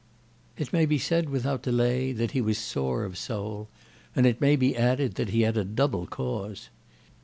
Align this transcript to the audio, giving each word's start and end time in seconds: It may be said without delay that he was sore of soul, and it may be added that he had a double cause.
It 0.57 0.73
may 0.73 0.87
be 0.87 0.97
said 0.97 1.29
without 1.29 1.61
delay 1.61 2.11
that 2.11 2.31
he 2.31 2.41
was 2.41 2.57
sore 2.57 3.03
of 3.03 3.19
soul, 3.19 3.69
and 4.15 4.25
it 4.25 4.41
may 4.41 4.55
be 4.55 4.75
added 4.75 5.13
that 5.13 5.29
he 5.29 5.41
had 5.41 5.57
a 5.57 5.63
double 5.63 6.07
cause. 6.07 6.69